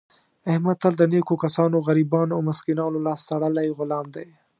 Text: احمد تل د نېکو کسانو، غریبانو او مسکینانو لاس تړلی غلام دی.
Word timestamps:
احمد 0.49 0.77
تل 0.83 0.93
د 0.97 1.03
نېکو 1.11 1.35
کسانو، 1.43 1.77
غریبانو 1.87 2.33
او 2.35 2.41
مسکینانو 2.49 3.03
لاس 3.07 3.19
تړلی 3.29 3.67
غلام 3.77 4.05
دی. 4.15 4.27